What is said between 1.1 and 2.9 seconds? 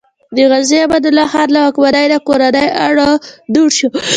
خان له واکمنۍ نه کورنی